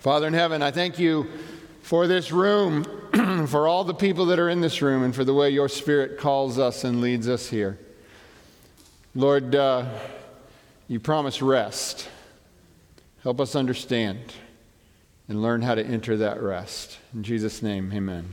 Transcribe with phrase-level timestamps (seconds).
[0.00, 1.26] Father in heaven, I thank you
[1.82, 2.84] for this room,
[3.48, 6.18] for all the people that are in this room, and for the way your Spirit
[6.18, 7.78] calls us and leads us here.
[9.14, 9.84] Lord, uh,
[10.88, 12.08] you promise rest.
[13.22, 14.20] Help us understand
[15.28, 16.96] and learn how to enter that rest.
[17.14, 18.26] In Jesus' name, amen.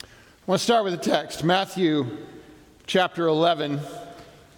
[0.00, 0.06] I
[0.46, 2.06] want to start with a text Matthew
[2.86, 3.80] chapter 11,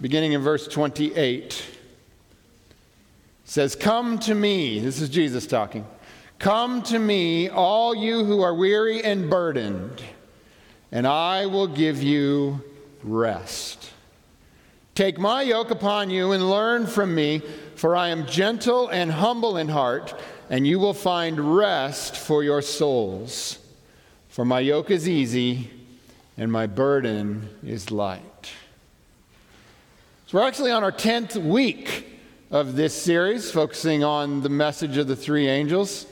[0.02, 1.75] beginning in verse 28
[3.46, 4.78] says, Come to me.
[4.80, 5.86] This is Jesus talking.
[6.38, 10.02] Come to me, all you who are weary and burdened,
[10.92, 12.60] and I will give you
[13.02, 13.90] rest.
[14.94, 17.40] Take my yoke upon you and learn from me,
[17.74, 20.14] for I am gentle and humble in heart,
[20.50, 23.58] and you will find rest for your souls.
[24.28, 25.70] For my yoke is easy
[26.36, 28.52] and my burden is light.
[30.26, 32.15] So we're actually on our 10th week
[32.50, 36.06] of this series, focusing on the message of the three angels.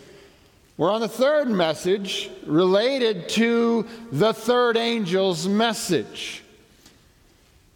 [0.77, 6.43] We're on the third message related to the third angel's message.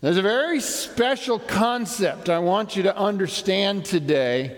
[0.01, 4.57] There's a very special concept I want you to understand today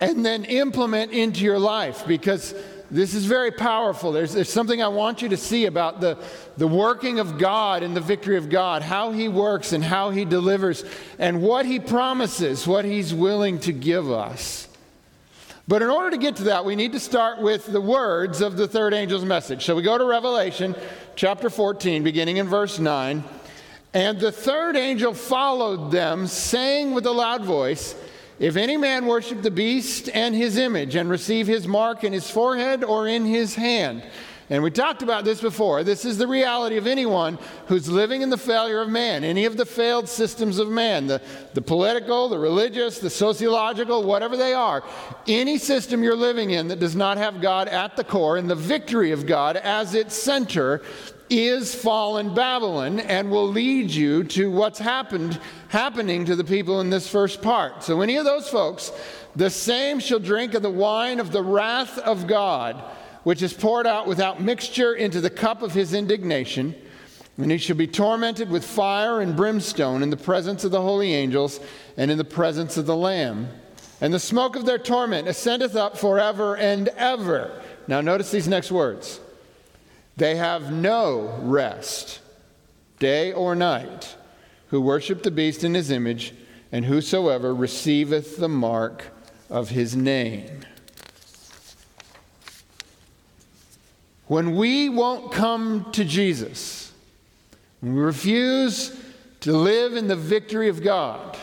[0.00, 2.54] and then implement into your life because
[2.94, 4.12] this is very powerful.
[4.12, 6.16] There's, there's something I want you to see about the,
[6.56, 10.24] the working of God and the victory of God, how He works and how He
[10.24, 10.84] delivers,
[11.18, 14.68] and what He promises, what He's willing to give us.
[15.66, 18.56] But in order to get to that, we need to start with the words of
[18.56, 19.64] the third angel's message.
[19.64, 20.76] So we go to Revelation
[21.16, 23.24] chapter 14, beginning in verse 9.
[23.92, 27.96] And the third angel followed them, saying with a loud voice,
[28.38, 32.30] if any man worship the beast and his image and receive his mark in his
[32.30, 34.02] forehead or in his hand,
[34.50, 35.84] and we talked about this before.
[35.84, 39.56] This is the reality of anyone who's living in the failure of man, any of
[39.56, 41.22] the failed systems of man, the,
[41.54, 44.84] the political, the religious, the sociological, whatever they are.
[45.26, 48.54] Any system you're living in that does not have God at the core and the
[48.54, 50.82] victory of God as its center
[51.30, 56.90] is fallen Babylon and will lead you to what's happened happening to the people in
[56.90, 57.82] this first part.
[57.82, 58.92] So any of those folks,
[59.34, 62.76] the same shall drink of the wine of the wrath of God,
[63.24, 66.74] which is poured out without mixture into the cup of his indignation.
[67.36, 71.14] And he shall be tormented with fire and brimstone in the presence of the holy
[71.14, 71.58] angels
[71.96, 73.48] and in the presence of the Lamb.
[74.00, 77.60] And the smoke of their torment ascendeth up forever and ever.
[77.88, 79.20] Now, notice these next words
[80.16, 82.20] they have no rest,
[82.98, 84.16] day or night,
[84.68, 86.34] who worship the beast in his image,
[86.70, 89.08] and whosoever receiveth the mark
[89.50, 90.64] of his name.
[94.26, 96.92] When we won't come to Jesus,
[97.80, 98.98] when we refuse
[99.40, 101.36] to live in the victory of God,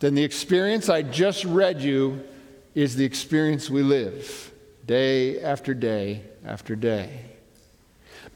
[0.00, 2.24] then the experience I just read you
[2.74, 4.52] is the experience we live
[4.84, 7.35] day after day after day.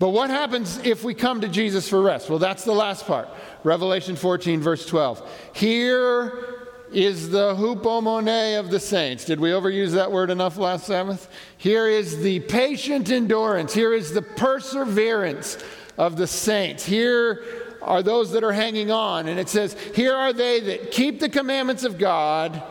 [0.01, 2.31] But what happens if we come to Jesus for rest?
[2.31, 3.29] Well, that's the last part.
[3.65, 5.51] Revelation 14, verse 12.
[5.55, 6.57] Here
[6.91, 9.27] is the hupomone of the saints.
[9.27, 11.29] Did we overuse that word enough last Sabbath?
[11.59, 13.75] Here is the patient endurance.
[13.75, 15.59] Here is the perseverance
[15.99, 16.87] of the saints.
[16.87, 17.45] Here
[17.83, 19.29] are those that are hanging on.
[19.29, 22.63] And it says, Here are they that keep the commandments of God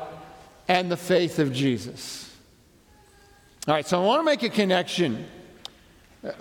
[0.67, 2.35] and the faith of Jesus.
[3.67, 5.27] All right, so I want to make a connection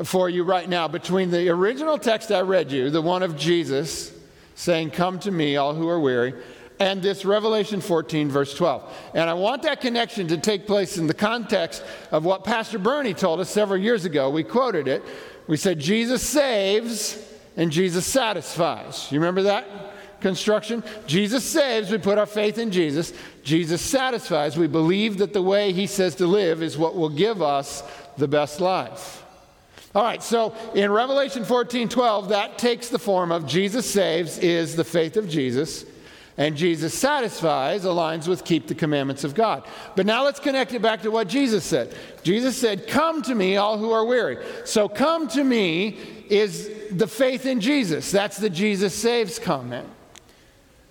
[0.04, 4.12] for you right now between the original text I read you, the one of Jesus
[4.54, 6.34] saying, Come to me, all who are weary,
[6.80, 9.10] and this Revelation 14, verse 12.
[9.14, 13.14] And I want that connection to take place in the context of what Pastor Bernie
[13.14, 14.30] told us several years ago.
[14.30, 15.02] We quoted it.
[15.46, 17.18] We said, Jesus saves
[17.56, 19.10] and Jesus satisfies.
[19.10, 19.66] You remember that
[20.20, 20.84] construction?
[21.06, 23.12] Jesus saves, we put our faith in Jesus.
[23.42, 27.42] Jesus satisfies, we believe that the way he says to live is what will give
[27.42, 27.82] us
[28.16, 29.24] the best life.
[29.94, 34.76] All right, so in Revelation 14 12, that takes the form of Jesus saves, is
[34.76, 35.86] the faith of Jesus,
[36.36, 39.66] and Jesus satisfies, aligns with keep the commandments of God.
[39.96, 41.94] But now let's connect it back to what Jesus said.
[42.22, 44.44] Jesus said, Come to me, all who are weary.
[44.64, 45.98] So come to me
[46.28, 48.10] is the faith in Jesus.
[48.10, 49.88] That's the Jesus saves comment.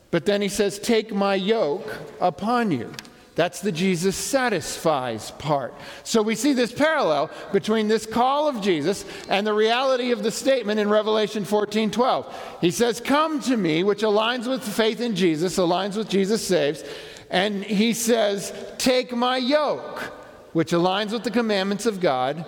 [0.09, 2.91] But then he says, Take my yoke upon you.
[3.37, 5.75] That's the Jesus satisfies part.
[6.03, 10.31] So we see this parallel between this call of Jesus and the reality of the
[10.31, 12.57] statement in Revelation 14 12.
[12.61, 16.83] He says, Come to me, which aligns with faith in Jesus, aligns with Jesus saves.
[17.29, 19.99] And he says, Take my yoke,
[20.53, 22.43] which aligns with the commandments of God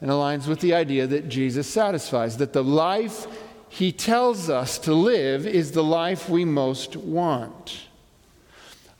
[0.00, 3.26] and aligns with the idea that Jesus satisfies, that the life
[3.68, 7.88] he tells us to live is the life we most want.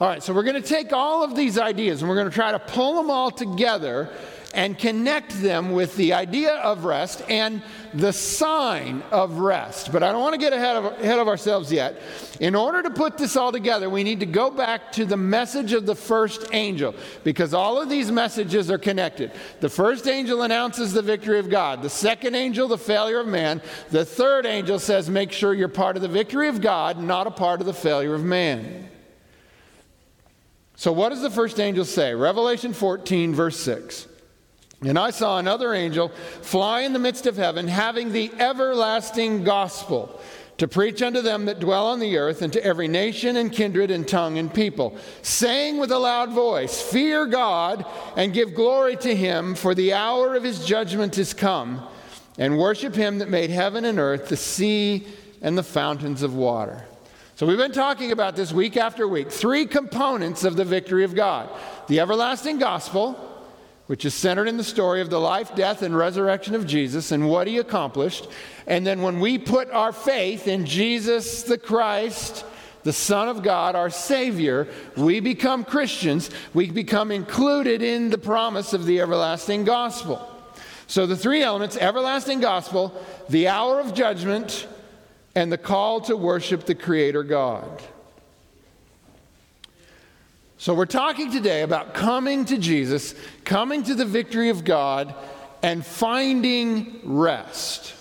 [0.04, 2.34] All right, so we're going to take all of these ideas and we're going to
[2.34, 4.10] try to pull them all together
[4.52, 7.62] and connect them with the idea of rest and
[7.94, 9.90] the sign of rest.
[9.92, 12.02] But I don't want to get ahead of, ahead of ourselves yet.
[12.38, 15.72] In order to put this all together, we need to go back to the message
[15.72, 19.32] of the first angel because all of these messages are connected.
[19.60, 23.62] The first angel announces the victory of God, the second angel, the failure of man.
[23.90, 27.30] The third angel says, make sure you're part of the victory of God, not a
[27.30, 28.90] part of the failure of man.
[30.76, 32.14] So, what does the first angel say?
[32.14, 34.08] Revelation 14, verse 6.
[34.82, 36.08] And I saw another angel
[36.42, 40.20] fly in the midst of heaven, having the everlasting gospel
[40.58, 43.90] to preach unto them that dwell on the earth, and to every nation and kindred
[43.90, 47.84] and tongue and people, saying with a loud voice, Fear God
[48.16, 51.84] and give glory to him, for the hour of his judgment is come,
[52.38, 55.06] and worship him that made heaven and earth, the sea,
[55.42, 56.84] and the fountains of water.
[57.36, 59.30] So we've been talking about this week after week.
[59.30, 61.50] Three components of the victory of God
[61.88, 63.32] the everlasting gospel
[63.86, 67.28] which is centered in the story of the life, death, and resurrection of Jesus and
[67.28, 68.26] what he accomplished.
[68.66, 72.46] And then when we put our faith in Jesus the Christ,
[72.82, 76.30] the Son of God, our Savior, we become Christians.
[76.54, 80.30] We become included in the promise of the everlasting gospel.
[80.86, 82.94] So the three elements everlasting gospel,
[83.28, 84.66] the hour of judgment,
[85.34, 87.82] and the call to worship the Creator God.
[90.56, 93.14] So, we're talking today about coming to Jesus,
[93.44, 95.14] coming to the victory of God,
[95.62, 97.94] and finding rest.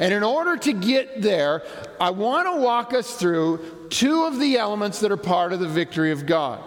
[0.00, 1.62] And in order to get there,
[2.00, 5.68] I want to walk us through two of the elements that are part of the
[5.68, 6.62] victory of God.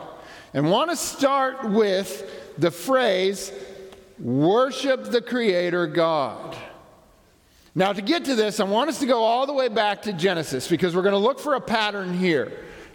[0.53, 3.51] And want to start with the phrase,
[4.19, 6.55] worship the Creator God.
[7.75, 10.13] Now, to get to this, I want us to go all the way back to
[10.13, 12.51] Genesis because we're going to look for a pattern here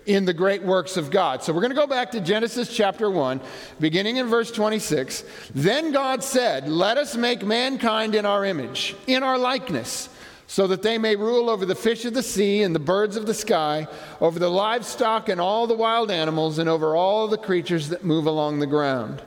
[0.06, 1.42] in the great works of God.
[1.42, 3.40] So we're going to go back to Genesis chapter 1,
[3.80, 5.24] beginning in verse 26.
[5.52, 10.08] Then God said, Let us make mankind in our image, in our likeness,
[10.46, 13.26] so that they may rule over the fish of the sea and the birds of
[13.26, 13.88] the sky,
[14.20, 18.26] over the livestock and all the wild animals, and over all the creatures that move
[18.26, 19.22] along the ground.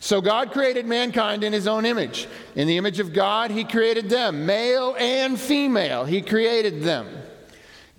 [0.00, 2.28] So God created mankind in his own image.
[2.54, 6.04] In the image of God, he created them, male and female.
[6.04, 7.08] He created them.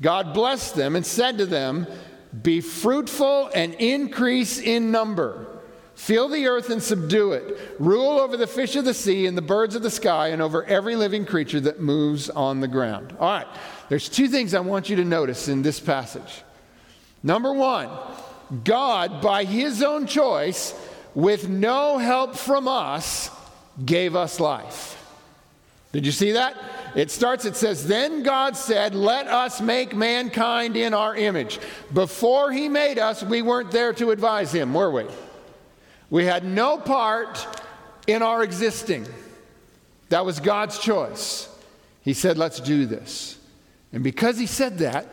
[0.01, 1.87] God blessed them and said to them,
[2.41, 5.47] be fruitful and increase in number.
[5.95, 7.75] Fill the earth and subdue it.
[7.79, 10.65] Rule over the fish of the sea and the birds of the sky and over
[10.65, 13.15] every living creature that moves on the ground.
[13.19, 13.47] All right,
[13.89, 16.43] there's two things I want you to notice in this passage.
[17.21, 17.89] Number one,
[18.63, 20.73] God, by his own choice,
[21.15, 23.29] with no help from us,
[23.85, 24.99] gave us life.
[25.91, 26.57] Did you see that?
[26.95, 31.59] It starts, it says, Then God said, Let us make mankind in our image.
[31.93, 35.05] Before he made us, we weren't there to advise him, were we?
[36.09, 37.47] We had no part
[38.07, 39.07] in our existing.
[40.09, 41.49] That was God's choice.
[42.01, 43.37] He said, Let's do this.
[43.91, 45.07] And because he said that,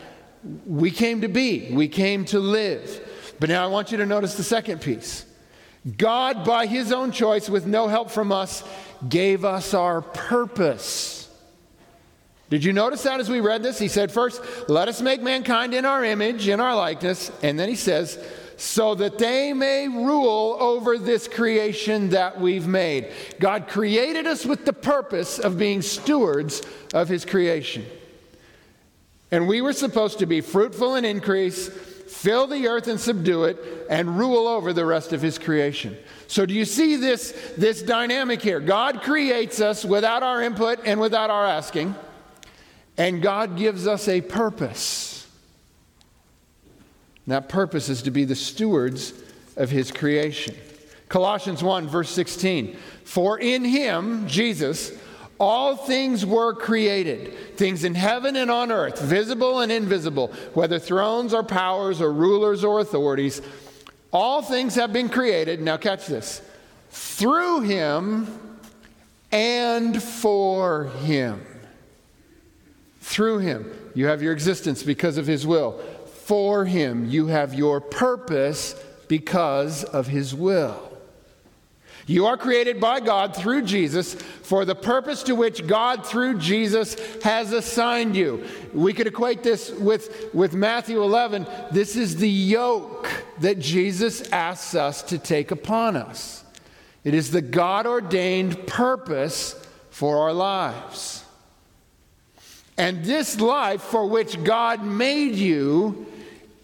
[0.67, 3.35] we came to be, we came to live.
[3.39, 5.27] But now I want you to notice the second piece.
[5.97, 8.63] God, by his own choice, with no help from us,
[9.09, 11.29] gave us our purpose.
[12.51, 13.79] Did you notice that as we read this?
[13.79, 17.31] He said, First, let us make mankind in our image, in our likeness.
[17.43, 18.19] And then he says,
[18.61, 23.11] so that they may rule over this creation that we've made.
[23.39, 26.61] God created us with the purpose of being stewards
[26.93, 27.87] of his creation.
[29.31, 31.71] And we were supposed to be fruitful and increase,
[32.11, 35.97] fill the earth and subdue it, and rule over the rest of his creation.
[36.27, 38.61] So, do you see this, this dynamic here?
[38.61, 41.95] God creates us without our input and without our asking.
[42.99, 45.27] And God gives us a purpose.
[47.25, 49.15] And that purpose is to be the stewards
[49.57, 50.55] of His creation.
[51.09, 52.77] Colossians 1, verse 16.
[53.05, 54.93] For in Him, Jesus,
[55.41, 61.35] all things were created, things in heaven and on earth, visible and invisible, whether thrones
[61.35, 63.43] or powers or rulers or authorities.
[64.13, 65.61] All things have been created.
[65.61, 66.43] Now, catch this
[66.91, 68.29] through Him
[69.33, 71.47] and for Him
[73.11, 73.71] through him.
[73.95, 75.81] You have your existence because of his will.
[76.25, 78.75] For him, you have your purpose
[79.09, 80.90] because of his will.
[82.11, 86.97] You are created by God through Jesus for the purpose to which God, through Jesus,
[87.23, 88.45] has assigned you.
[88.75, 91.47] We could equate this with, with Matthew 11.
[91.71, 96.43] This is the yoke that Jesus asks us to take upon us.
[97.05, 99.55] It is the God ordained purpose
[99.91, 101.23] for our lives.
[102.77, 106.09] And this life for which God made you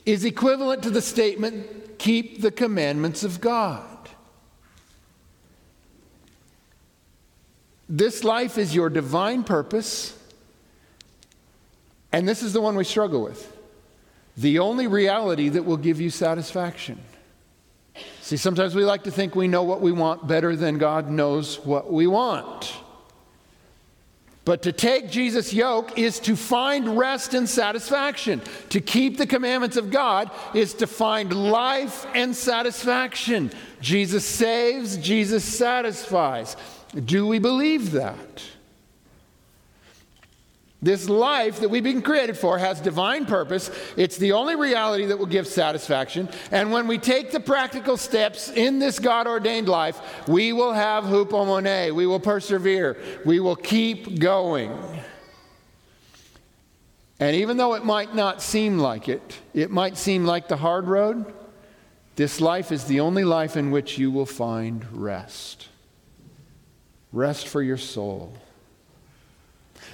[0.05, 3.96] is equivalent to the statement keep the commandments of God.
[7.89, 10.17] This life is your divine purpose,
[12.13, 13.53] and this is the one we struggle with.
[14.37, 17.01] The only reality that will give you satisfaction.
[18.21, 21.65] See, sometimes we like to think we know what we want better than God knows
[21.65, 22.75] what we want.
[24.45, 28.41] But to take Jesus' yoke is to find rest and satisfaction.
[28.71, 33.51] To keep the commandments of God is to find life and satisfaction.
[33.81, 36.57] Jesus saves, Jesus satisfies.
[37.05, 38.43] Do we believe that?
[40.83, 43.71] This life that we've been created for has divine purpose.
[43.97, 46.29] It's the only reality that will give satisfaction.
[46.51, 51.05] And when we take the practical steps in this God ordained life, we will have
[51.05, 51.95] hupomone.
[51.95, 52.99] We will persevere.
[53.25, 54.79] We will keep going.
[57.19, 60.87] And even though it might not seem like it, it might seem like the hard
[60.87, 61.33] road,
[62.17, 65.69] this life is the only life in which you will find rest.
[67.13, 68.33] Rest for your soul.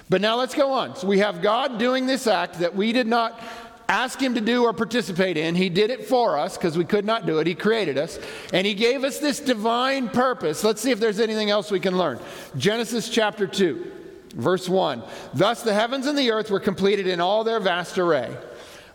[0.08, 0.96] But now let's go on.
[0.96, 3.40] So we have God doing this act that we did not
[3.88, 5.54] ask him to do or participate in.
[5.54, 7.46] He did it for us because we could not do it.
[7.46, 8.18] He created us.
[8.52, 10.64] And he gave us this divine purpose.
[10.64, 12.18] Let's see if there's anything else we can learn.
[12.56, 13.92] Genesis chapter 2,
[14.34, 15.02] verse 1.
[15.34, 18.34] Thus the heavens and the earth were completed in all their vast array.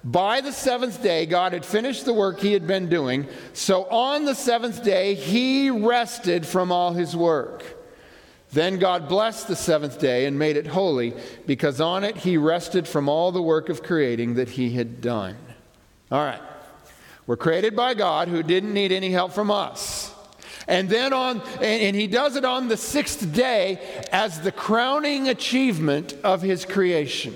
[0.04, 3.28] By the seventh day, God had finished the work he had been doing.
[3.54, 7.77] So on the seventh day, he rested from all his work.
[8.52, 11.14] Then God blessed the seventh day and made it holy,
[11.46, 15.36] because on it he rested from all the work of creating that he had done.
[16.12, 16.42] All right.
[17.26, 20.14] We're created by God who didn't need any help from us.
[20.66, 23.80] And then on, and, and he does it on the sixth day
[24.12, 27.36] as the crowning achievement of his creation.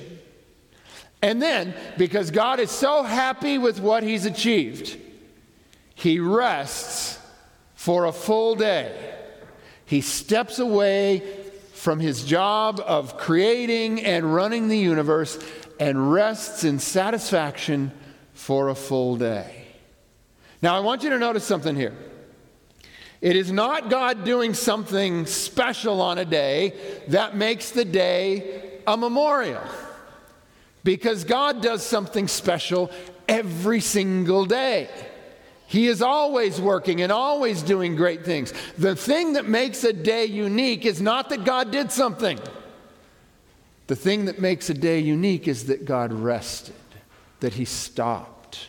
[1.22, 4.98] And then, because God is so happy with what he's achieved,
[5.94, 7.20] he rests
[7.76, 9.16] for a full day.
[9.92, 11.22] He steps away
[11.74, 15.38] from his job of creating and running the universe
[15.82, 17.92] and rests in satisfaction
[18.34, 19.66] for a full day.
[20.62, 21.94] Now, I want you to notice something here.
[23.20, 26.74] It is not God doing something special on a day
[27.10, 29.66] that makes the day a memorial.
[30.86, 32.92] Because God does something special
[33.28, 34.88] every single day.
[35.72, 38.54] He is always working and always doing great things.
[38.78, 42.38] The thing that makes a day unique is not that God did something.
[43.88, 46.76] The thing that makes a day unique is that God rested,
[47.40, 48.68] that He stopped.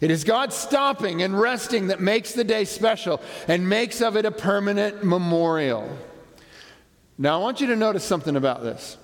[0.00, 4.24] It is God stopping and resting that makes the day special and makes of it
[4.24, 5.96] a permanent memorial.
[7.16, 8.96] Now, I want you to notice something about this.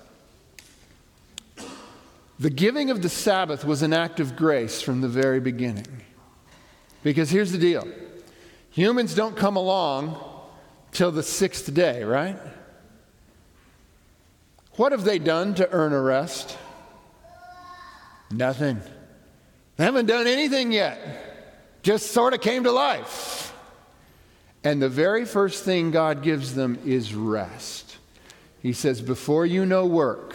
[2.37, 6.01] The giving of the Sabbath was an act of grace from the very beginning.
[7.05, 7.87] Because here's the deal
[8.71, 10.17] humans don't come along
[10.91, 12.35] till the sixth day, right?
[14.77, 16.57] What have they done to earn a rest?
[18.31, 18.81] Nothing.
[19.77, 20.97] They haven't done anything yet.
[21.83, 23.53] Just sort of came to life.
[24.63, 27.97] And the very first thing God gives them is rest.
[28.63, 30.33] He says, Before you know work,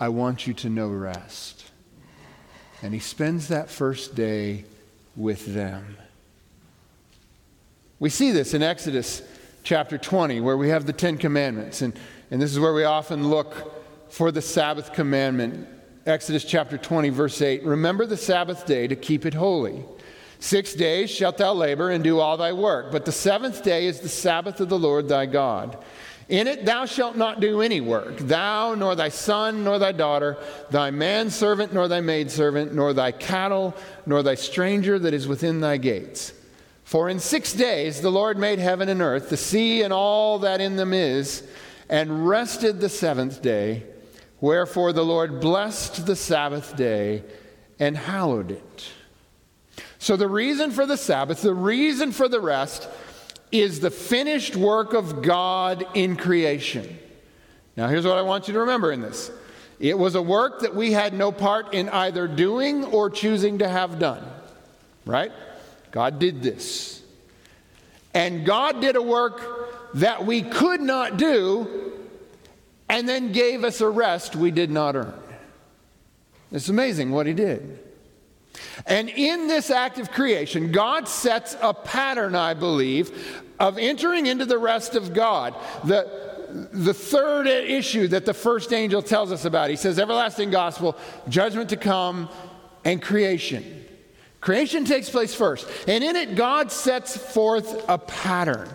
[0.00, 1.66] I want you to know rest.
[2.80, 4.64] And he spends that first day
[5.16, 5.96] with them.
[7.98, 9.22] We see this in Exodus
[9.62, 11.82] chapter 20, where we have the Ten Commandments.
[11.82, 11.98] And,
[12.30, 13.72] and this is where we often look
[14.10, 15.68] for the Sabbath commandment.
[16.06, 19.84] Exodus chapter 20, verse 8 Remember the Sabbath day to keep it holy.
[20.38, 24.00] Six days shalt thou labor and do all thy work, but the seventh day is
[24.00, 25.82] the Sabbath of the Lord thy God.
[26.28, 30.38] In it thou shalt not do any work, thou, nor thy son, nor thy daughter,
[30.70, 33.74] thy manservant, nor thy maidservant, nor thy cattle,
[34.06, 36.32] nor thy stranger that is within thy gates.
[36.84, 40.60] For in six days the Lord made heaven and earth, the sea and all that
[40.60, 41.46] in them is,
[41.88, 43.82] and rested the seventh day.
[44.40, 47.22] Wherefore the Lord blessed the Sabbath day
[47.78, 48.92] and hallowed it.
[49.98, 52.88] So, the reason for the Sabbath, the reason for the rest,
[53.54, 56.98] is the finished work of God in creation.
[57.76, 59.30] Now, here's what I want you to remember in this
[59.78, 63.68] it was a work that we had no part in either doing or choosing to
[63.68, 64.24] have done,
[65.06, 65.30] right?
[65.92, 67.02] God did this.
[68.12, 71.92] And God did a work that we could not do
[72.88, 75.14] and then gave us a rest we did not earn.
[76.52, 77.78] It's amazing what He did.
[78.86, 84.44] And in this act of creation, God sets a pattern, I believe, of entering into
[84.44, 85.54] the rest of God.
[85.84, 90.96] The, the third issue that the first angel tells us about, he says, everlasting gospel,
[91.28, 92.28] judgment to come,
[92.84, 93.84] and creation.
[94.40, 98.68] Creation takes place first, and in it, God sets forth a pattern.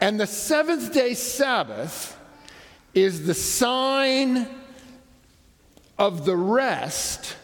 [0.00, 2.18] And the seventh day Sabbath
[2.92, 4.48] is the sign
[5.98, 7.36] of the rest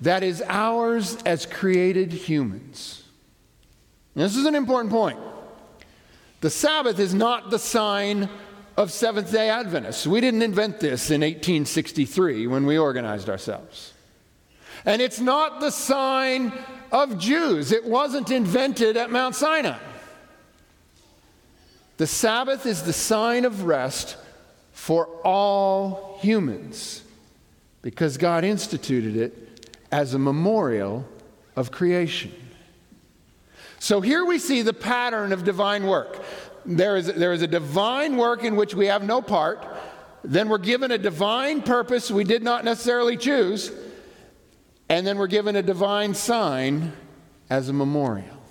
[0.00, 3.02] that is ours as created humans.
[4.14, 5.18] this is an important point.
[6.40, 8.28] The Sabbath is not the sign
[8.76, 10.06] of Seventh day Adventists.
[10.06, 13.94] We didn't invent this in 1863 when we organized ourselves.
[14.84, 16.52] And it's not the sign
[16.92, 19.78] of Jews, it wasn't invented at Mount Sinai.
[21.96, 24.16] The Sabbath is the sign of rest
[24.72, 27.02] for all humans
[27.86, 31.06] because God instituted it as a memorial
[31.54, 32.34] of creation.
[33.78, 36.20] So here we see the pattern of divine work.
[36.64, 39.64] There is, there is a divine work in which we have no part.
[40.24, 43.70] Then we're given a divine purpose we did not necessarily choose.
[44.88, 46.92] And then we're given a divine sign
[47.48, 48.42] as a memorial.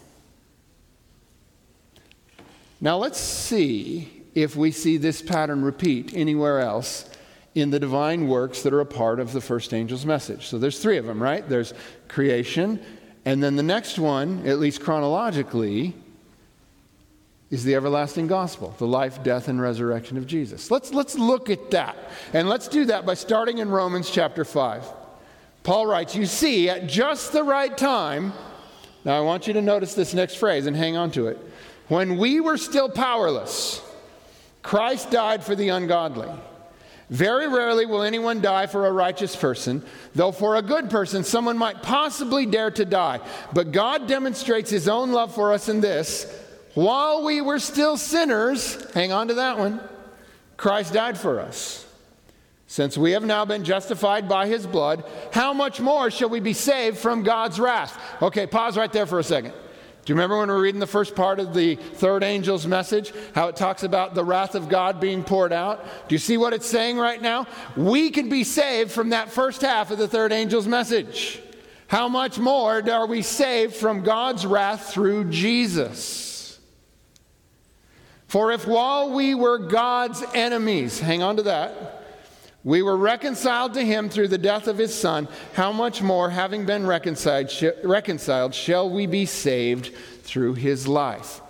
[2.80, 7.10] Now let's see if we see this pattern repeat anywhere else
[7.56, 10.48] in the divine works that are a part of the first angel's message.
[10.48, 11.48] So there's three of them, right?
[11.48, 11.74] There's
[12.10, 12.84] creation,
[13.24, 15.96] and then the next one, at least chronologically,
[17.50, 20.70] is the everlasting gospel, the life, death, and resurrection of Jesus.
[20.70, 21.96] Let's, let's look at that.
[22.34, 24.86] And let's do that by starting in Romans chapter 5.
[25.64, 28.34] Paul writes, You see, at just the right time,
[29.06, 31.40] now I want you to notice this next phrase and hang on to it.
[31.88, 33.82] When we were still powerless,
[34.62, 36.30] Christ died for the ungodly.
[37.10, 39.84] Very rarely will anyone die for a righteous person,
[40.16, 43.20] though for a good person someone might possibly dare to die.
[43.54, 46.26] But God demonstrates his own love for us in this
[46.76, 49.80] while we were still sinners, hang on to that one,
[50.58, 51.86] Christ died for us.
[52.68, 56.52] Since we have now been justified by his blood, how much more shall we be
[56.52, 57.98] saved from God's wrath?
[58.22, 59.54] Okay, pause right there for a second.
[60.06, 63.12] Do you remember when we were reading the first part of the third angel's message?
[63.34, 65.84] How it talks about the wrath of God being poured out?
[66.08, 67.48] Do you see what it's saying right now?
[67.76, 71.41] We can be saved from that first half of the third angel's message.
[71.88, 76.60] How much more are we saved from God's wrath through Jesus?
[78.28, 81.94] For if while we were God's enemies, hang on to that,
[82.65, 85.30] we were reconciled to him through the death of his son.
[85.54, 91.41] How much more, having been reconciled, sh- reconciled, shall we be saved through his life?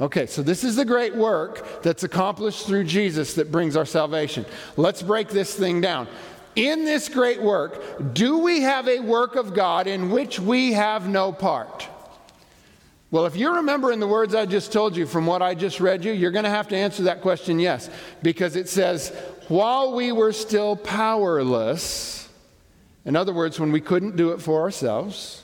[0.00, 4.46] Okay, so this is the great work that's accomplished through Jesus that brings our salvation.
[4.78, 6.08] Let's break this thing down.
[6.56, 11.06] In this great work, do we have a work of God in which we have
[11.06, 11.86] no part?
[13.12, 16.02] Well, if you're remembering the words I just told you from what I just read
[16.02, 17.90] you, you're going to have to answer that question yes,
[18.22, 19.14] because it says,
[19.52, 22.26] while we were still powerless,
[23.04, 25.42] in other words, when we couldn't do it for ourselves,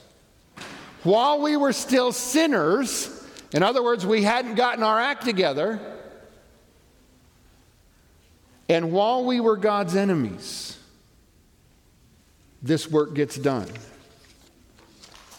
[1.03, 5.79] while we were still sinners, in other words, we hadn't gotten our act together,
[8.71, 10.79] and while we were God's enemies,
[12.63, 13.69] this work gets done.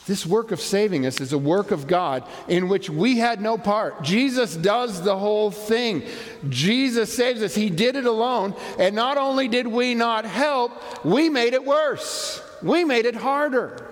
[0.10, 3.60] This work of saving us is a work of God in which we had no
[3.60, 4.02] part.
[4.02, 6.02] Jesus does the whole thing.
[6.50, 7.54] Jesus saves us.
[7.54, 8.56] He did it alone.
[8.80, 12.41] And not only did we not help, we made it worse.
[12.63, 13.86] We made it harder.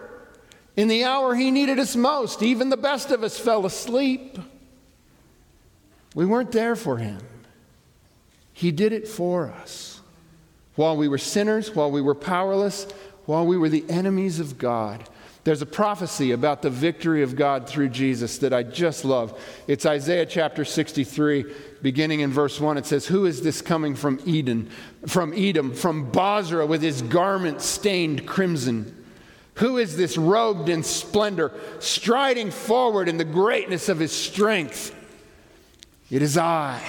[0.75, 4.39] In the hour He needed us most, even the best of us fell asleep.
[6.15, 7.19] We weren't there for Him.
[8.53, 10.01] He did it for us.
[10.73, 12.87] While we were sinners, while we were powerless,
[13.25, 15.07] while we were the enemies of God.
[15.47, 19.41] There's a prophecy about the victory of God through Jesus that I just love.
[19.65, 21.45] It's Isaiah chapter 63,
[21.81, 22.77] beginning in verse 1.
[22.77, 24.69] It says, Who is this coming from Eden,
[25.07, 29.05] from Edom, from Bozrah with his garment stained crimson?
[29.53, 34.93] Who is this robed in splendor, striding forward in the greatness of his strength?
[36.11, 36.81] It is I,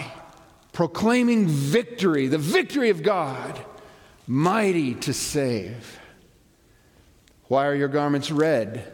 [0.73, 3.65] proclaiming victory, the victory of God,
[4.27, 6.01] mighty to save.
[7.49, 8.93] Why are your garments red,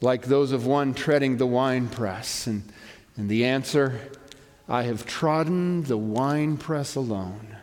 [0.00, 2.46] like those of one treading the winepress?
[2.46, 2.62] And,
[3.16, 3.98] and the answer
[4.68, 7.56] I have trodden the winepress alone.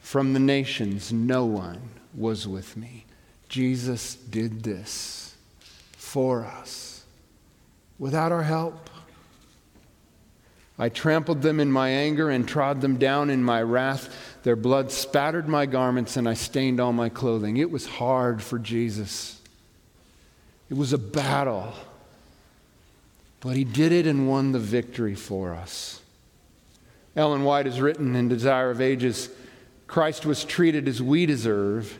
[0.00, 1.80] From the nations, no one
[2.14, 3.06] was with me.
[3.48, 5.34] Jesus did this
[5.92, 7.04] for us
[7.98, 8.90] without our help.
[10.78, 14.08] I trampled them in my anger and trod them down in my wrath.
[14.42, 17.56] Their blood spattered my garments and I stained all my clothing.
[17.56, 19.40] It was hard for Jesus.
[20.70, 21.72] It was a battle.
[23.40, 26.00] But he did it and won the victory for us.
[27.16, 29.28] Ellen White has written in Desire of Ages
[29.86, 31.98] Christ was treated as we deserve,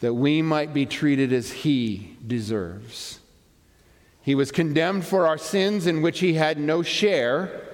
[0.00, 3.20] that we might be treated as he deserves.
[4.22, 7.68] He was condemned for our sins in which he had no share,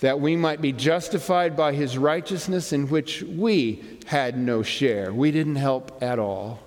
[0.00, 5.12] that we might be justified by his righteousness in which we had no share.
[5.12, 6.60] We didn't help at all.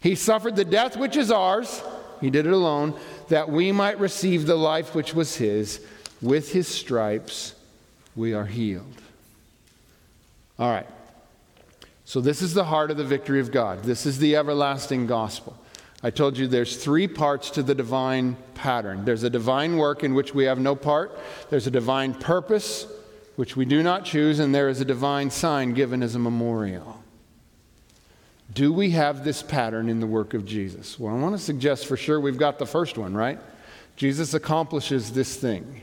[0.00, 1.82] He suffered the death which is ours,
[2.20, 5.80] he did it alone, that we might receive the life which was his.
[6.20, 7.54] With his stripes
[8.14, 9.00] we are healed.
[10.58, 10.86] All right.
[12.04, 13.84] So, this is the heart of the victory of God.
[13.84, 15.56] This is the everlasting gospel.
[16.02, 20.14] I told you there's three parts to the divine pattern there's a divine work in
[20.14, 21.18] which we have no part,
[21.50, 22.86] there's a divine purpose,
[23.36, 26.99] which we do not choose, and there is a divine sign given as a memorial.
[28.52, 30.98] Do we have this pattern in the work of Jesus?
[30.98, 33.38] Well, I want to suggest for sure we've got the first one, right?
[33.96, 35.82] Jesus accomplishes this thing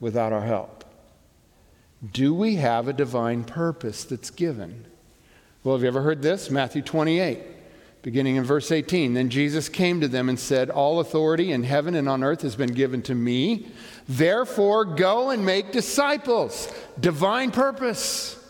[0.00, 0.84] without our help.
[2.12, 4.86] Do we have a divine purpose that's given?
[5.62, 6.50] Well, have you ever heard this?
[6.50, 7.40] Matthew 28,
[8.02, 9.14] beginning in verse 18.
[9.14, 12.56] Then Jesus came to them and said, All authority in heaven and on earth has
[12.56, 13.68] been given to me.
[14.08, 16.72] Therefore, go and make disciples.
[16.98, 18.42] Divine purpose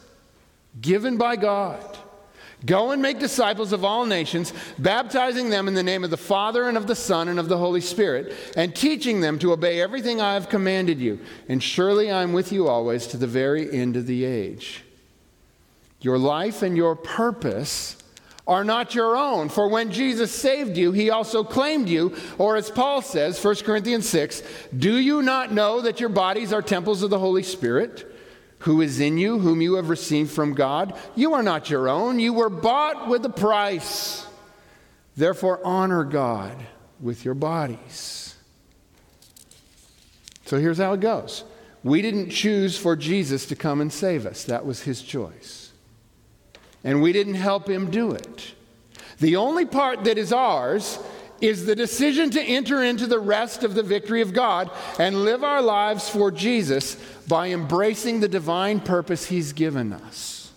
[0.81, 1.99] given by God.
[2.65, 6.69] Go and make disciples of all nations, baptizing them in the name of the Father
[6.69, 10.21] and of the Son and of the Holy Spirit, and teaching them to obey everything
[10.21, 11.21] I have commanded you.
[11.49, 14.85] And surely I am with you always to the very end of the age.
[16.01, 17.97] Your life and your purpose
[18.47, 19.49] are not your own.
[19.49, 22.17] For when Jesus saved you, he also claimed you.
[22.39, 24.43] Or as Paul says, 1 Corinthians 6,
[24.77, 28.16] do you not know that your bodies are temples of the Holy Spirit,
[28.61, 30.99] who is in you, whom you have received from God?
[31.15, 32.19] You are not your own.
[32.19, 34.27] You were bought with a price.
[35.17, 36.57] Therefore, honor God
[37.01, 38.35] with your bodies.
[40.47, 41.45] So here's how it goes.
[41.83, 44.45] We didn't choose for Jesus to come and save us.
[44.45, 45.67] That was his choice
[46.87, 48.55] and we didn't help him do it.
[49.19, 51.01] The only part that is ours
[51.41, 55.45] is the decision to enter into the rest of the victory of God and live
[55.45, 56.97] our lives for Jesus
[57.29, 60.53] by embracing the divine purpose he's given us.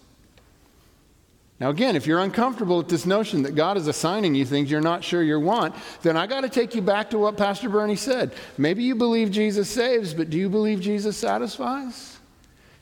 [1.59, 4.79] Now, again, if you're uncomfortable with this notion that God is assigning you things you're
[4.79, 7.97] not sure you want, then I got to take you back to what Pastor Bernie
[7.97, 8.31] said.
[8.57, 12.17] Maybe you believe Jesus saves, but do you believe Jesus satisfies?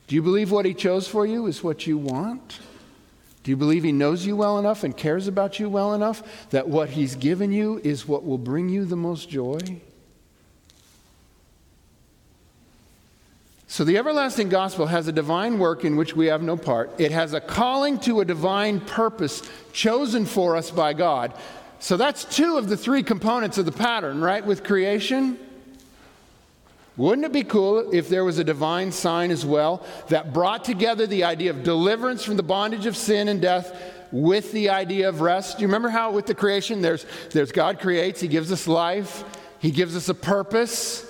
[0.06, 2.60] Do you believe what he chose for you is what you want?
[3.48, 6.68] Do you believe He knows you well enough and cares about you well enough that
[6.68, 9.80] what He's given you is what will bring you the most joy?
[13.70, 16.92] So, the everlasting gospel has a divine work in which we have no part.
[17.00, 21.34] It has a calling to a divine purpose chosen for us by God.
[21.80, 24.46] So, that's two of the three components of the pattern, right?
[24.46, 25.40] With creation,
[26.98, 31.06] wouldn't it be cool if there was a divine sign as well that brought together
[31.06, 33.80] the idea of deliverance from the bondage of sin and death
[34.12, 35.58] with the idea of rest?
[35.58, 39.24] Do you remember how with the creation there's, there's God creates, He gives us life,
[39.60, 41.06] He gives us a purpose,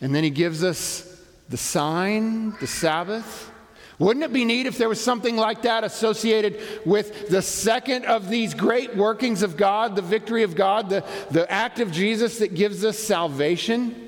[0.00, 3.50] and then He gives us the sign, the Sabbath?
[3.98, 8.28] Wouldn't it be neat if there was something like that associated with the second of
[8.28, 12.54] these great workings of God, the victory of God, the, the act of Jesus that
[12.54, 14.03] gives us salvation?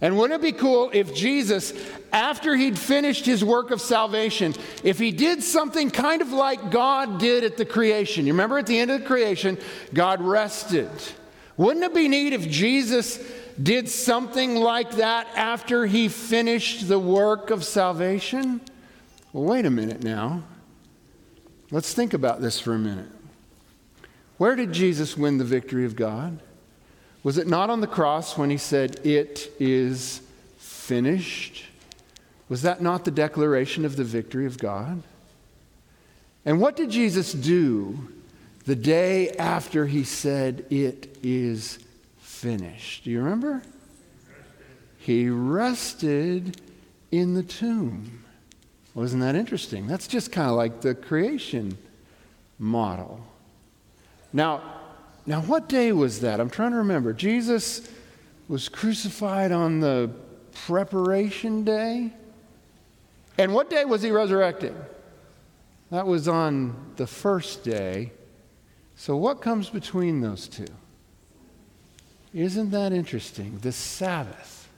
[0.00, 1.72] And wouldn't it be cool if Jesus,
[2.12, 7.18] after he'd finished his work of salvation, if he did something kind of like God
[7.18, 8.26] did at the creation?
[8.26, 9.58] You remember at the end of the creation,
[9.92, 10.90] God rested.
[11.56, 13.20] Wouldn't it be neat if Jesus
[13.62, 18.60] did something like that after he finished the work of salvation?
[19.32, 20.42] Well, wait a minute now.
[21.70, 23.10] Let's think about this for a minute.
[24.38, 26.40] Where did Jesus win the victory of God?
[27.24, 30.20] Was it not on the cross when he said, It is
[30.58, 31.64] finished?
[32.50, 35.02] Was that not the declaration of the victory of God?
[36.44, 38.12] And what did Jesus do
[38.66, 41.78] the day after he said, It is
[42.18, 43.04] finished?
[43.04, 43.62] Do you remember?
[44.98, 46.60] He rested
[47.10, 48.22] in the tomb.
[48.94, 49.86] Wasn't that interesting?
[49.86, 51.78] That's just kind of like the creation
[52.58, 53.20] model.
[54.32, 54.83] Now,
[55.26, 56.38] now, what day was that?
[56.38, 57.12] I'm trying to remember.
[57.12, 57.88] Jesus
[58.46, 60.10] was crucified on the
[60.66, 62.12] preparation day.
[63.38, 64.74] And what day was he resurrected?
[65.90, 68.12] That was on the first day.
[68.96, 70.66] So, what comes between those two?
[72.34, 73.58] Isn't that interesting?
[73.62, 74.68] The Sabbath.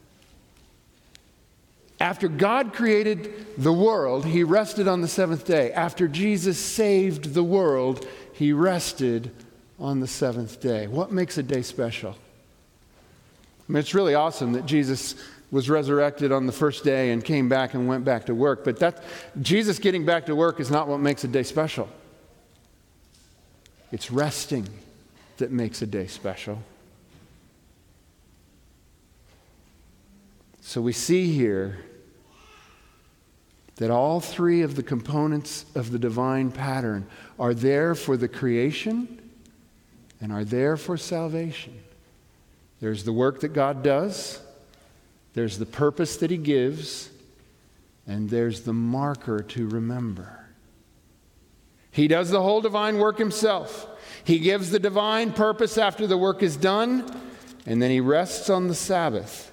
[1.98, 5.72] After God created the world, he rested on the seventh day.
[5.72, 9.32] After Jesus saved the world, he rested
[9.78, 10.86] on the seventh day.
[10.86, 12.12] What makes a day special?
[12.12, 15.14] I mean, it's really awesome that Jesus
[15.50, 18.78] was resurrected on the first day and came back and went back to work, but
[18.80, 19.02] that
[19.40, 21.88] Jesus getting back to work is not what makes a day special.
[23.92, 24.68] It's resting
[25.36, 26.62] that makes a day special.
[30.60, 31.78] So we see here
[33.76, 37.06] that all three of the components of the divine pattern
[37.38, 39.25] are there for the creation
[40.20, 41.78] and are there for salvation.
[42.80, 44.40] There's the work that God does,
[45.34, 47.10] there's the purpose that He gives,
[48.06, 50.46] and there's the marker to remember.
[51.90, 53.88] He does the whole divine work Himself.
[54.24, 57.10] He gives the divine purpose after the work is done,
[57.64, 59.52] and then He rests on the Sabbath.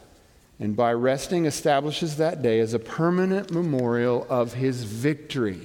[0.60, 5.62] And by resting, establishes that day as a permanent memorial of His victory.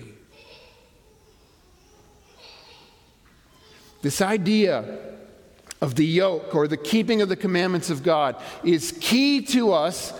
[4.02, 4.98] This idea
[5.80, 10.12] of the yoke or the keeping of the commandments of God is key to us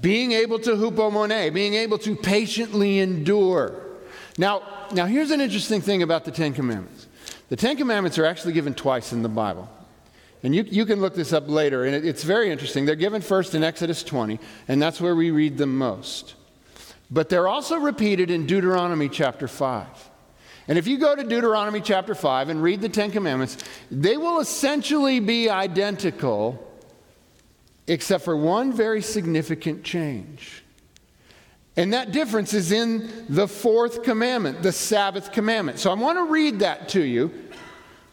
[0.00, 3.74] being able to hupomone, being able to patiently endure.
[4.38, 7.06] Now, now here's an interesting thing about the Ten Commandments.
[7.48, 9.68] The Ten Commandments are actually given twice in the Bible.
[10.42, 12.86] And you, you can look this up later, and it, it's very interesting.
[12.86, 16.34] They're given first in Exodus 20, and that's where we read them most.
[17.10, 20.09] But they're also repeated in Deuteronomy chapter 5.
[20.70, 23.58] And if you go to Deuteronomy chapter 5 and read the Ten Commandments,
[23.90, 26.64] they will essentially be identical,
[27.88, 30.62] except for one very significant change.
[31.76, 35.80] And that difference is in the fourth commandment, the Sabbath commandment.
[35.80, 37.32] So I want to read that to you,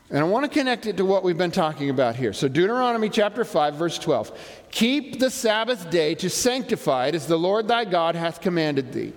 [0.09, 2.33] and I want to connect it to what we've been talking about here.
[2.33, 4.31] So, Deuteronomy chapter 5, verse 12
[4.71, 9.13] Keep the Sabbath day to sanctify it as the Lord thy God hath commanded thee.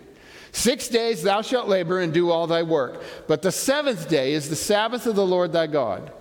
[0.52, 3.02] Six days thou shalt labor and do all thy work.
[3.26, 6.12] But the seventh day is the Sabbath of the Lord thy God.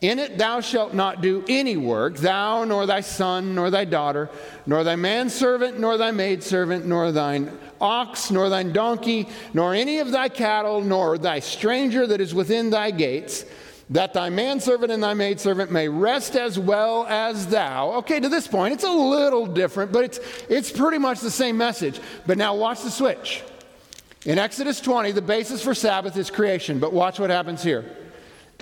[0.00, 4.30] In it thou shalt not do any work, thou, nor thy son, nor thy daughter,
[4.64, 10.12] nor thy manservant, nor thy maidservant, nor thine ox, nor thine donkey, nor any of
[10.12, 13.44] thy cattle, nor thy stranger that is within thy gates,
[13.90, 17.94] that thy manservant and thy maidservant may rest as well as thou.
[17.94, 21.56] Okay, to this point, it's a little different, but it's, it's pretty much the same
[21.56, 21.98] message.
[22.24, 23.42] But now watch the switch.
[24.26, 27.84] In Exodus 20, the basis for Sabbath is creation, but watch what happens here.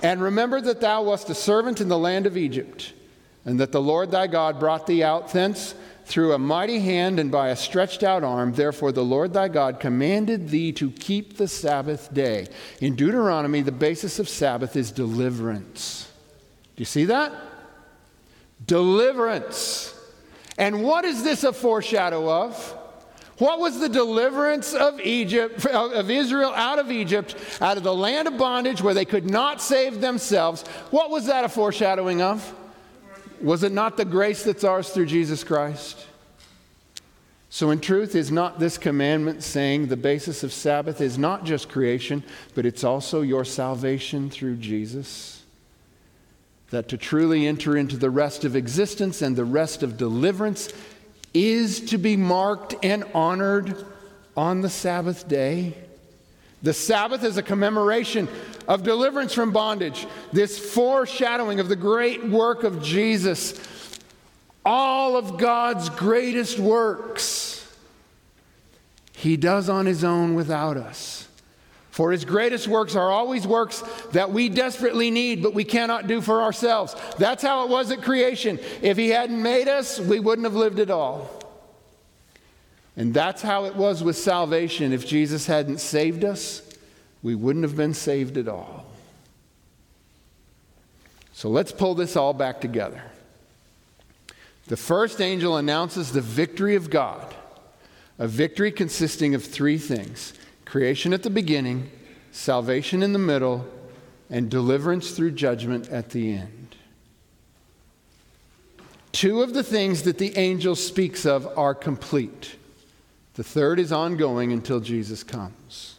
[0.03, 2.93] And remember that thou wast a servant in the land of Egypt,
[3.45, 5.73] and that the Lord thy God brought thee out thence
[6.05, 8.53] through a mighty hand and by a stretched out arm.
[8.53, 12.47] Therefore, the Lord thy God commanded thee to keep the Sabbath day.
[12.79, 16.09] In Deuteronomy, the basis of Sabbath is deliverance.
[16.75, 17.33] Do you see that?
[18.65, 19.93] Deliverance.
[20.57, 22.77] And what is this a foreshadow of?
[23.37, 28.27] What was the deliverance of Egypt of Israel out of Egypt, out of the land
[28.27, 30.63] of bondage where they could not save themselves?
[30.89, 32.53] What was that a foreshadowing of?
[33.39, 36.07] Was it not the grace that's ours through Jesus Christ?
[37.49, 41.69] So, in truth, is not this commandment saying the basis of Sabbath is not just
[41.69, 42.23] creation,
[42.55, 45.43] but it's also your salvation through Jesus?
[46.71, 50.73] That to truly enter into the rest of existence and the rest of deliverance
[51.33, 53.85] is to be marked and honored
[54.35, 55.73] on the Sabbath day.
[56.63, 58.27] The Sabbath is a commemoration
[58.67, 63.59] of deliverance from bondage, this foreshadowing of the great work of Jesus,
[64.65, 67.65] all of God's greatest works.
[69.13, 71.16] He does on his own without us.
[71.97, 73.81] For his greatest works are always works
[74.11, 76.95] that we desperately need, but we cannot do for ourselves.
[77.17, 78.59] That's how it was at creation.
[78.83, 81.27] If he hadn't made us, we wouldn't have lived at all.
[82.95, 84.93] And that's how it was with salvation.
[84.93, 86.61] If Jesus hadn't saved us,
[87.23, 88.85] we wouldn't have been saved at all.
[91.33, 93.01] So let's pull this all back together.
[94.67, 97.33] The first angel announces the victory of God,
[98.19, 100.33] a victory consisting of three things
[100.67, 101.89] creation at the beginning,
[102.31, 103.65] salvation in the middle,
[104.29, 106.75] and deliverance through judgment at the end.
[109.13, 112.55] Two of the things that the angel speaks of are complete.
[113.35, 115.95] The third is ongoing until Jesus comes.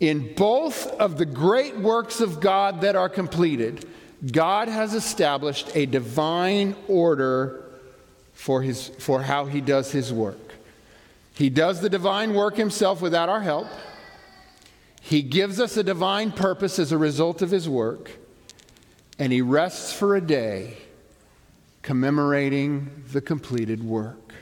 [0.00, 3.86] In both of the great works of God that are completed,
[4.30, 7.64] God has established a divine order
[8.32, 10.43] for, his, for how he does his work.
[11.34, 13.66] He does the divine work himself without our help.
[15.00, 18.10] He gives us a divine purpose as a result of his work.
[19.18, 20.78] And he rests for a day
[21.82, 24.32] commemorating the completed work.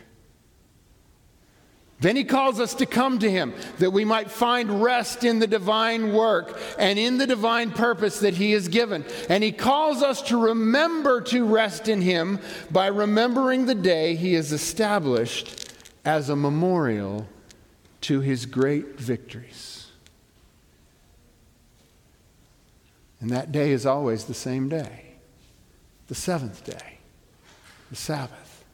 [1.98, 5.46] Then he calls us to come to him that we might find rest in the
[5.46, 9.05] divine work and in the divine purpose that he has given.
[9.28, 12.40] And he calls us to remember to rest in him
[12.72, 15.62] by remembering the day he has established
[16.05, 17.29] as a memorial
[18.03, 19.91] to his great victories.
[23.21, 25.12] And that day is always the same day
[26.09, 26.99] the seventh day,
[27.88, 28.65] the Sabbath.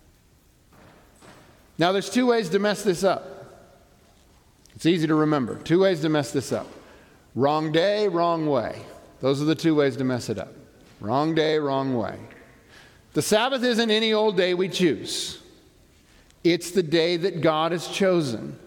[1.79, 3.45] Now, there's two ways to mess this up.
[4.75, 5.55] It's easy to remember.
[5.55, 6.67] Two ways to mess this up
[7.37, 8.83] wrong day, wrong way.
[9.21, 10.53] Those are the two ways to mess it up.
[11.01, 12.19] Wrong day, wrong way.
[13.13, 15.41] The Sabbath isn't any old day we choose,
[16.53, 18.59] it's the day that God has chosen.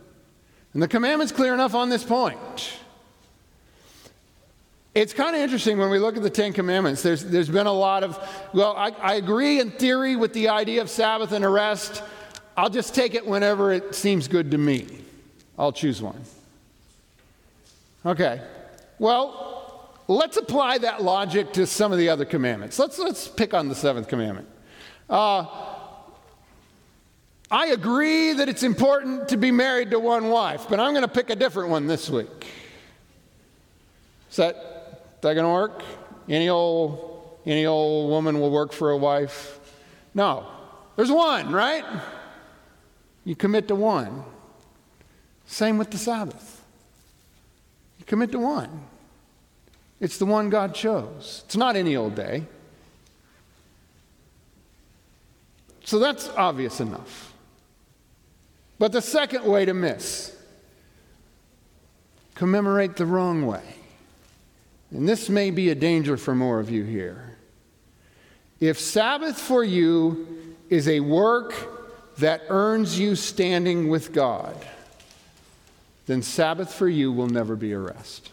[0.73, 2.77] And the commandment's clear enough on this point.
[4.93, 7.01] It's kind of interesting when we look at the Ten Commandments.
[7.01, 8.19] There's, there's been a lot of,
[8.53, 12.03] well, I, I agree in theory with the idea of Sabbath and rest.
[12.57, 14.87] I'll just take it whenever it seems good to me.
[15.57, 16.21] I'll choose one.
[18.05, 18.41] Okay.
[18.99, 22.77] Well, let's apply that logic to some of the other commandments.
[22.77, 24.49] Let's, let's pick on the seventh commandment.
[25.09, 25.45] Uh,
[27.51, 31.09] I agree that it's important to be married to one wife, but I'm going to
[31.09, 32.47] pick a different one this week.
[34.29, 34.55] Is that
[35.21, 35.83] going to work?
[36.29, 39.59] Any old, any old woman will work for a wife?
[40.13, 40.47] No.
[40.95, 41.83] There's one, right?
[43.25, 44.23] You commit to one.
[45.45, 46.63] Same with the Sabbath.
[47.99, 48.85] You commit to one.
[49.99, 51.43] It's the one God chose.
[51.45, 52.45] It's not any old day.
[55.83, 57.30] So that's obvious enough.
[58.81, 60.35] But the second way to miss
[62.33, 63.61] commemorate the wrong way.
[64.89, 67.37] And this may be a danger for more of you here.
[68.59, 71.53] If Sabbath for you is a work
[72.17, 74.55] that earns you standing with God,
[76.07, 78.31] then Sabbath for you will never be a rest.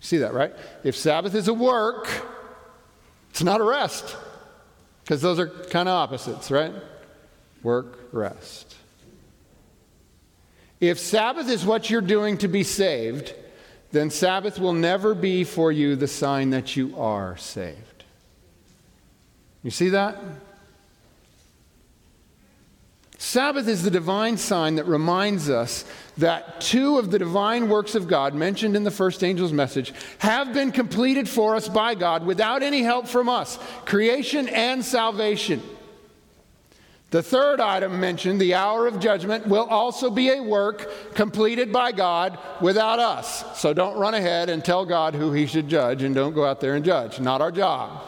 [0.00, 0.52] See that, right?
[0.82, 2.08] If Sabbath is a work,
[3.30, 4.16] it's not a rest.
[5.04, 6.72] Because those are kind of opposites, right?
[7.62, 8.74] Work, rest.
[10.80, 13.34] If Sabbath is what you're doing to be saved,
[13.92, 18.04] then Sabbath will never be for you the sign that you are saved.
[19.62, 20.16] You see that?
[23.18, 25.84] Sabbath is the divine sign that reminds us
[26.16, 30.54] that two of the divine works of God mentioned in the first angel's message have
[30.54, 35.60] been completed for us by God without any help from us creation and salvation.
[37.10, 41.90] The third item mentioned, the hour of judgment, will also be a work completed by
[41.90, 43.58] God without us.
[43.60, 46.60] So don't run ahead and tell God who he should judge and don't go out
[46.60, 47.18] there and judge.
[47.18, 48.00] Not our job.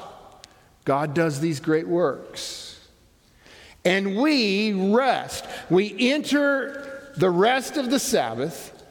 [0.85, 2.81] God does these great works.
[3.85, 5.47] And we rest.
[5.69, 8.85] We enter the rest of the Sabbath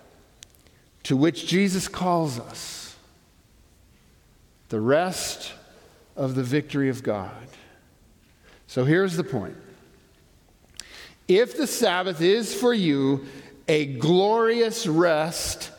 [1.03, 2.97] to which Jesus calls us.
[4.67, 5.53] The rest
[6.17, 7.31] of the victory of God.
[8.67, 9.55] So here's the point.
[11.31, 13.25] If the Sabbath is for you
[13.65, 15.71] a glorious rest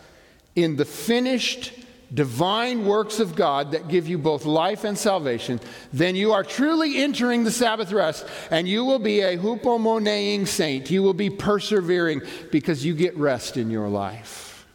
[0.57, 1.75] in the finished
[2.15, 5.61] divine works of God that give you both life and salvation,
[5.93, 10.91] then you are truly entering the Sabbath rest and you will be a hupomoneing saint.
[10.91, 14.67] You will be persevering because you get rest in your life.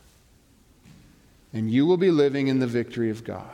[1.53, 3.45] And you will be living in the victory of God.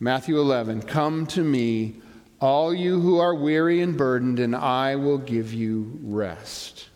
[0.00, 1.96] Matthew 11, come to me
[2.40, 6.88] all you who are weary and burdened, and I will give you rest.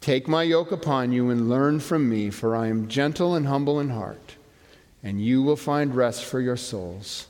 [0.00, 3.80] Take my yoke upon you and learn from me, for I am gentle and humble
[3.80, 4.36] in heart,
[5.02, 7.26] and you will find rest for your souls.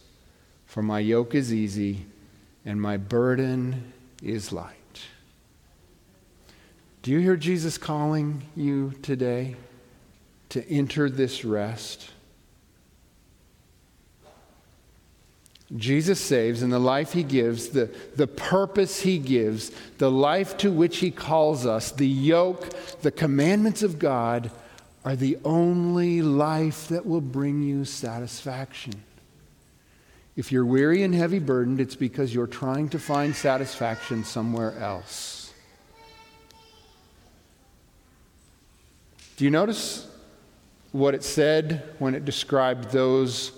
[0.67, 2.05] For my yoke is easy
[2.67, 4.75] and my burden is light.
[7.01, 9.57] Do you hear Jesus calling you today
[10.51, 12.11] to enter this rest?
[15.75, 20.71] Jesus saves and the life he gives, the, the purpose he gives, the life to
[20.71, 22.71] which he calls us, the yoke,
[23.03, 24.53] the commandments of God
[25.05, 28.95] are the only life that will bring you satisfaction.
[30.37, 35.53] If you're weary and heavy burdened, it's because you're trying to find satisfaction somewhere else.
[39.37, 40.09] Do you notice
[40.93, 43.53] what it said when it described those?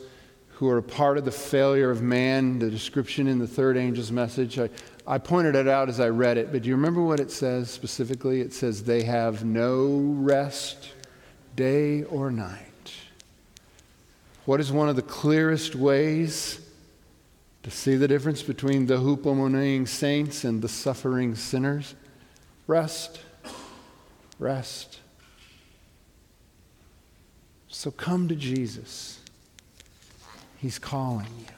[0.58, 4.10] Who are a part of the failure of man, the description in the third angel's
[4.10, 4.58] message.
[4.58, 4.68] I,
[5.06, 7.70] I pointed it out as I read it, but do you remember what it says
[7.70, 8.40] specifically?
[8.40, 9.86] It says, They have no
[10.16, 10.94] rest
[11.54, 12.92] day or night.
[14.46, 16.60] What is one of the clearest ways
[17.62, 21.94] to see the difference between the hupomoneing saints and the suffering sinners?
[22.66, 23.20] Rest.
[24.40, 24.98] Rest.
[27.68, 29.17] So come to Jesus.
[30.58, 31.57] He's calling you.